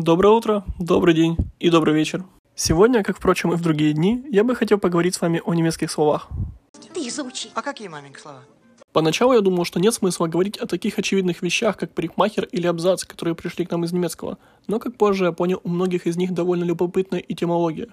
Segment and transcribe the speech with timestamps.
[0.00, 2.24] Доброе утро, добрый день и добрый вечер.
[2.54, 5.90] Сегодня, как, впрочем, и в другие дни, я бы хотел поговорить с вами о немецких
[5.90, 6.28] словах.
[6.94, 7.48] Ты их заучи.
[7.54, 8.38] А какие маменька слова?
[8.92, 13.02] Поначалу я думал, что нет смысла говорить о таких очевидных вещах, как парикмахер или абзац,
[13.02, 14.38] которые пришли к нам из немецкого,
[14.68, 17.88] но как позже я понял, у многих из них довольно любопытная этимология,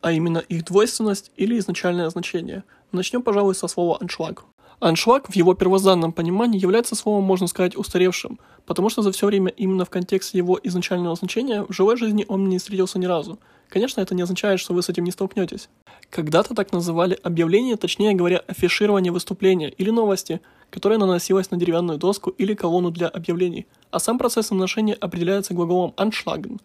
[0.00, 2.64] а именно их двойственность или изначальное значение.
[2.92, 4.46] Начнем, пожалуй, со слова «аншлаг».
[4.80, 9.50] Аншлаг в его первозданном понимании является словом, можно сказать, устаревшим, потому что за все время
[9.50, 13.38] именно в контексте его изначального значения в живой жизни он не встретился ни разу.
[13.68, 15.68] Конечно, это не означает, что вы с этим не столкнетесь.
[16.10, 22.30] Когда-то так называли объявление, точнее говоря, афиширование выступления или новости, которое наносилось на деревянную доску
[22.30, 26.60] или колонну для объявлений, а сам процесс наношения определяется глаголом «anschlagen».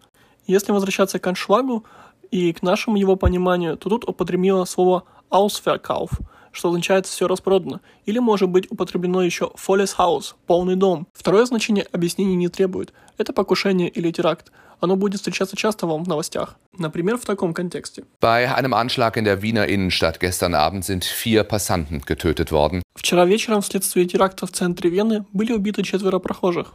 [0.46, 1.84] Если возвращаться к аншлагу
[2.30, 6.10] и к нашему его пониманию, то тут употребило слово «ausverkauf»,
[6.52, 11.06] что означает «все распродано», или может быть употреблено еще «volles Haus»– «полный дом».
[11.12, 12.92] Второе значение объяснений не требует.
[13.16, 14.52] Это покушение или теракт.
[14.80, 16.56] Оно будет встречаться часто вам в новостях.
[16.78, 18.04] Например, в таком контексте.
[18.20, 22.82] Bei einem Anschlag in der Wiener Innenstadt gestern Abend sind vier Passanten getötet worden.
[22.94, 26.74] Вчера вечером вследствие теракта в центре Вены были убиты четверо прохожих.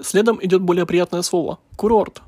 [0.00, 2.22] Следом идет более приятное слово– курорт.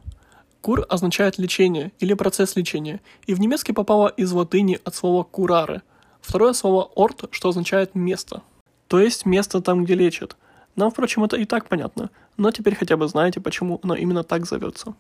[0.61, 5.80] Кур означает лечение или процесс лечения, и в немецкий попало из латыни от слова кураре.
[6.20, 8.42] Второе слово орт, что означает место.
[8.86, 10.36] То есть место там, где лечат.
[10.77, 14.44] Нам, впрочем, это и так понятно, но теперь хотя бы знаете, почему оно именно так
[14.44, 14.94] зовется.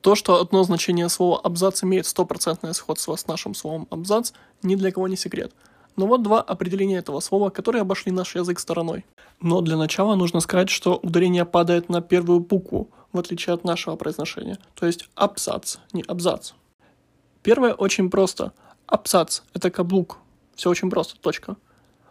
[0.00, 4.90] То, что одно значение слова «абзац» имеет стопроцентное сходство с нашим словом «абзац», ни для
[4.90, 5.52] кого не секрет–
[5.98, 9.04] но вот два определения этого слова, которые обошли наш язык стороной.
[9.40, 13.96] Но для начала нужно сказать, что ударение падает на первую букву, в отличие от нашего
[13.96, 14.58] произношения.
[14.74, 16.52] То есть абзац, не абзац.
[17.42, 18.52] Первое очень просто.
[18.86, 20.18] Абзац– это каблук.
[20.56, 21.56] Все очень просто, точка.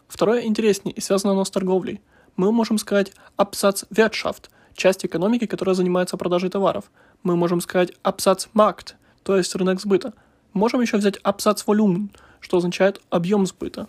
[0.07, 2.01] Второе интереснее и связано оно с торговлей.
[2.37, 6.91] Мы можем сказать абзац Wirtschaft– часть экономики, которая занимается продажей товаров.
[7.23, 8.93] Мы можем сказать абзац Markt,
[9.23, 10.13] то есть рынок сбыта.
[10.53, 12.09] Можем еще взять абзац Volumen–
[12.39, 13.87] что означает объем сбыта.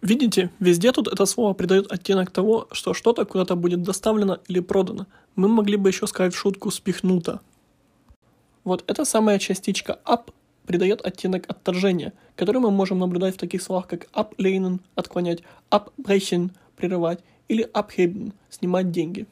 [0.00, 5.06] Видите, везде тут это слово придает оттенок того, что что-то куда-то будет доставлено или продано.
[5.34, 7.40] Мы могли бы еще сказать в шутку «спихнуто».
[8.64, 10.32] Вот эта самая частичка «up»
[10.66, 17.20] придает оттенок отторжения, который мы можем наблюдать в таких словах, как «ablehnen»– отклонять, «abbrechen»– прерывать
[17.48, 19.26] или «abheben»– снимать деньги.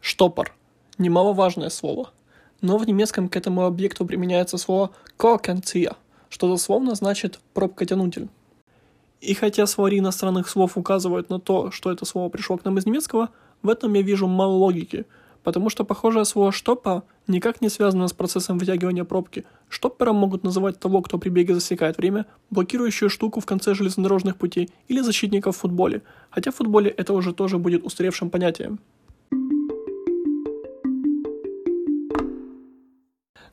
[0.00, 0.54] Штопор–
[0.98, 2.10] немаловажное слово–
[2.62, 5.96] но в немецком к этому объекту применяется слово «korkenzieher»,
[6.32, 8.28] что дословно значит «пробкотянутель».
[9.20, 12.86] И хотя словари иностранных слов указывают на то, что это слово пришло к нам из
[12.86, 13.28] немецкого,
[13.60, 15.04] в этом я вижу мало логики,
[15.44, 19.44] потому что похожее слово «штоппа» никак не связано с процессом вытягивания пробки.
[19.68, 24.70] Штоппером могут называть того, кто при беге засекает время, блокирующую штуку в конце железнодорожных путей
[24.88, 26.00] или защитника в футболе,
[26.30, 28.80] хотя в футболе это уже тоже будет устаревшим понятием.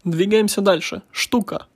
[0.06, 1.02] Двигаемся дальше.
[1.12, 1.68] Штука.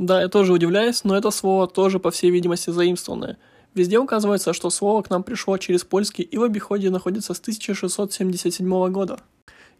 [0.00, 3.36] Да, я тоже удивляюсь, но это слово тоже, по всей видимости, заимствованное.
[3.74, 8.90] Везде указывается, что слово к нам пришло через польский и в обиходе находится с 1677
[8.92, 9.20] года.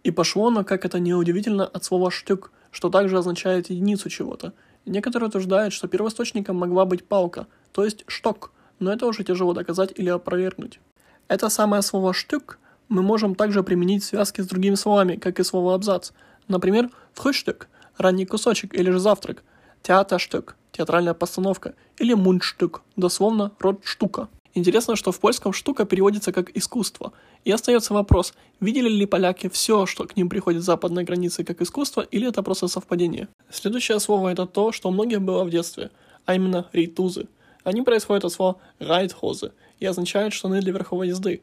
[0.04, 4.53] И пошло оно, как это неудивительно, от слова «штюк», что также означает единицу чего-то.
[4.84, 9.94] Некоторые утверждают, что первоисточником могла быть палка, то есть шток, но это уже тяжело доказать
[9.97, 10.81] или опровергнуть.
[11.28, 12.58] Это самое слово «штюк»
[12.91, 16.10] мы можем также применить в связке с другими словами, как и слово «абзац».
[16.47, 19.44] Например, «фрühstück» ранний кусочек или же завтрак,
[19.83, 24.29] театрштык, театральная постановка, или мундштык, дословно род штука.
[24.55, 27.13] Интересно, что в польском штука переводится как искусство.
[27.45, 31.63] И остается вопрос, видели ли поляки все, что к ним приходит с западной границы как
[31.63, 33.29] искусство, или это просто совпадение?
[33.51, 35.91] Следующее слово это то, что у многих было в детстве,
[36.27, 37.29] а именно рейтузы.
[37.62, 41.43] Они происходят от слова райтхозы и означают штаны для верховой езды.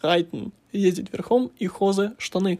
[0.00, 2.58] Райтен– ездить верхом и хозы– штаны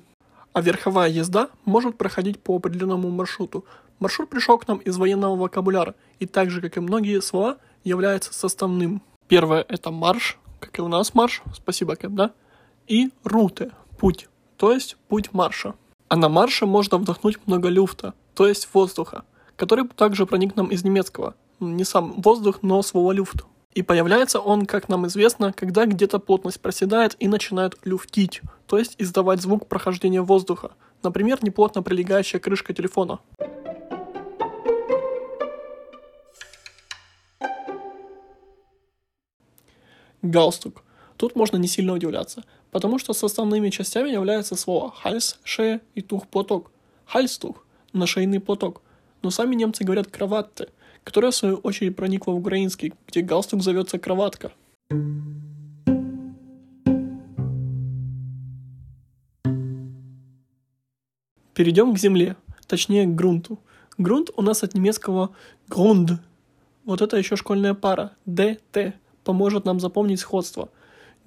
[0.59, 3.65] а верховая езда может проходить по определенному маршруту.
[3.99, 8.33] Маршрут пришел к нам из военного вокабуляра и так же, как и многие слова, является
[8.33, 9.03] составным.
[9.27, 12.33] Первое– это марш, как и у нас марш, спасибо, Кэп, да?
[12.87, 15.75] И руте– путь, то есть путь марша.
[16.09, 19.25] А на марше можно вдохнуть много люфта, то есть воздуха,
[19.57, 21.35] который также проник нам из немецкого.
[21.61, 23.45] Не сам воздух, но слово люфт.
[23.75, 28.95] И появляется он, как нам известно, когда где-то плотность проседает и начинает люфтить, то есть
[28.99, 30.73] издавать звук прохождения воздуха,
[31.03, 33.19] например, неплотно прилегающая крышка телефона.
[40.23, 40.83] Галстук.
[41.17, 46.71] Тут можно не сильно удивляться, потому что составными частями являются слова «хальс», «шея» и «тух-платок».
[47.07, 48.83] «Хальстух»– на шейный платок.
[49.23, 50.69] Но сами немцы говорят «кроватте»,
[51.05, 54.53] которая в свою очередь проникла в украинский, где галстук зовется кроватка.
[61.55, 62.37] Перейдем к земле,
[62.69, 63.59] точнее к грунту.
[63.97, 65.31] Грунт у нас от немецкого
[65.69, 66.19] Grund.
[66.85, 68.13] Вот это еще школьная пара.
[68.27, 68.95] ДТ
[69.29, 70.71] поможет нам запомнить сходство.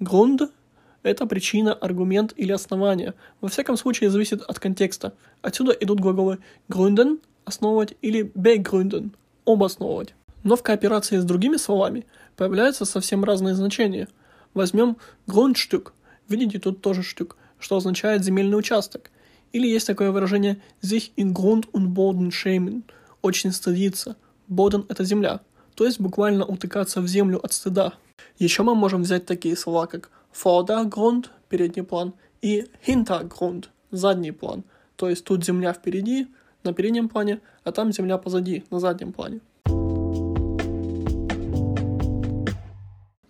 [0.00, 0.50] Grund–
[1.04, 3.14] это причина, аргумент или основание.
[3.40, 5.12] Во всяком случае зависит от контекста.
[5.40, 6.38] Отсюда идут глаголы
[6.68, 9.10] gründen– основывать или begründen–
[9.46, 10.14] обосновывать.
[10.42, 12.04] Но в кооперации с другими словами
[12.36, 14.08] появляются совсем разные значения.
[14.52, 14.96] Возьмем
[15.28, 15.92] Grundstück.
[16.28, 19.12] Видите, тут тоже штук, что означает земельный участок–
[19.52, 22.82] или есть такое выражение sich in Grund und Boden schämen–
[23.22, 24.16] очень стыдиться.
[24.48, 25.40] Боден– это земля,
[25.74, 27.92] то есть буквально утыкаться в землю от стыда.
[28.38, 34.64] Еще мы можем взять такие слова, как Vordergrund– передний план и Hintergrund– задний план.
[34.96, 36.28] То есть тут земля впереди,
[36.64, 39.40] на переднем плане, а там земля позади, на заднем плане.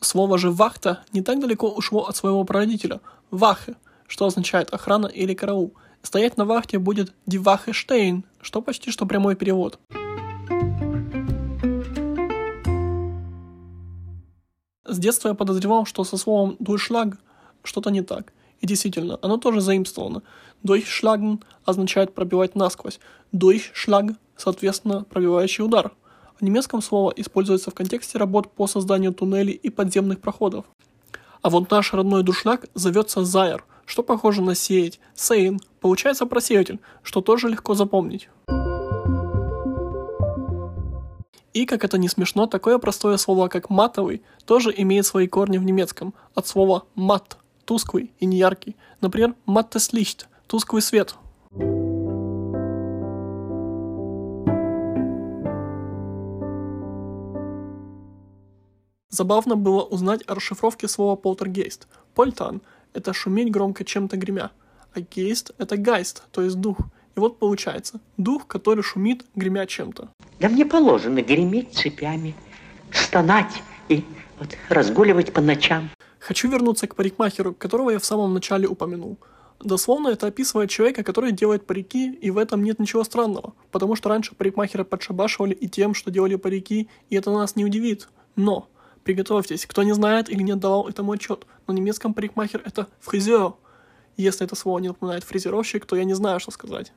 [0.01, 3.01] Слово же «вахта» не так далеко ушло от своего прародителя–
[3.31, 9.37] «вахе», что означает охрана или караул– Стоять на вахте будет stehen, что почти что прямой
[9.37, 9.79] перевод.
[14.93, 17.17] С детства я подозревал, что со словом «durchschlag»
[17.63, 18.35] что-то не так.
[18.61, 20.23] И действительно, оно тоже заимствовано.
[20.63, 23.01] Durchschlagen означает пробивать насквозь.
[23.33, 25.93] Durchschlag, соответственно, пробивающий удар.
[26.39, 30.67] В немецком слово используется в контексте работ по созданию туннелей и подземных проходов.
[31.41, 37.23] А вот наш родной душлаг зовется Зайер, что похоже на сеять, сейн, получается просеятель, что
[37.23, 38.29] тоже легко запомнить.
[41.53, 45.65] И, как это не смешно, такое простое слово, как матовый, тоже имеет свои корни в
[45.65, 48.77] немецком, от слова мат, тусклый и неяркий.
[49.03, 51.15] Например, Licht, тусклый свет.
[59.11, 61.87] Забавно было узнать о расшифровке слова полтергейст.
[62.15, 62.63] Польтан–
[62.95, 64.53] это шуметь громко чем-то гремя,
[64.95, 66.79] а гейст– это гайст, то есть дух.
[67.17, 70.09] И вот получается, дух, который шумит, гремя чем-то.
[70.41, 72.35] Да мне положено греметь цепями,
[72.91, 74.05] стонать и
[74.39, 75.91] вот разгуливать по ночам.
[76.19, 79.19] Хочу вернуться к парикмахеру, которого я в самом начале упомянул.
[79.61, 84.09] Дословно это описывает человека, который делает парики, и в этом нет ничего странного, потому что
[84.09, 88.09] раньше парикмахеры подшабашивали и тем, что делали парики, и это нас не удивит.
[88.35, 88.69] Но
[89.05, 91.47] Приготовьтесь, кто не знает или не отдавал этому отчет.
[91.67, 93.55] На немецком парикмахер это фризер.
[94.17, 96.93] Если это слово не напоминает фрезеровщик, то я не знаю, что сказать.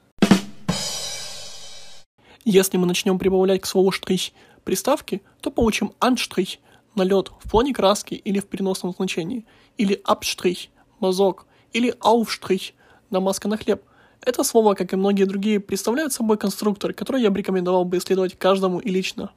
[2.43, 4.31] Если мы начнем прибавлять к слову штрих
[4.63, 6.57] приставки, то получим анштрих–
[6.95, 9.45] налет в плане краски или в переносном значении,
[9.77, 10.67] или абштрих–
[10.99, 12.73] мазок, или ауфштрих–
[13.09, 13.83] намазка на хлеб.
[14.21, 18.37] Это слово, как и многие другие, представляет собой конструктор, который я бы рекомендовал бы исследовать
[18.37, 19.31] каждому и лично.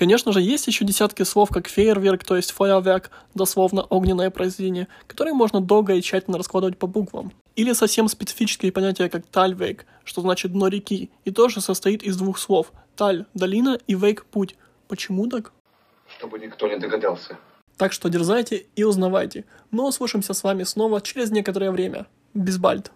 [0.00, 5.34] Конечно же, есть еще десятки слов, как фейерверк, то есть фойерверк, дословно огненное произведение, которые
[5.34, 7.34] можно долго и тщательно раскладывать по буквам.
[7.54, 12.38] Или совсем специфические понятия, как тальвейк, что значит дно реки, и тоже состоит из двух
[12.38, 12.72] слов.
[12.96, 14.56] Таль– долина и вейк– путь.
[14.88, 15.52] Почему так?
[16.16, 17.36] Чтобы никто не догадался.
[17.76, 19.44] Так что дерзайте и узнавайте.
[19.70, 22.06] Мы услышимся с вами снова через некоторое время.
[22.32, 22.90] Бисбальд.